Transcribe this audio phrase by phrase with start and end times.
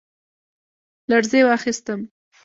[1.09, 1.99] لـړزې واخيسـتم،